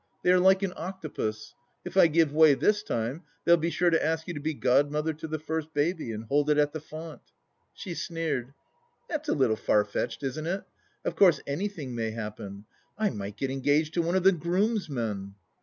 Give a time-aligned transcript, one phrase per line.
[0.23, 1.53] They are like an octopus.
[1.85, 5.13] If I give way this time, they'll be sure to ask you to be godmother
[5.13, 7.21] to the first baby, and hold it at the font."
[7.75, 8.55] She sneered."
[9.09, 10.63] That's a little far fetched, isn't it?
[11.05, 12.65] Of course anything may happen?
[12.97, 15.35] I might get engaged to one of the grooms men."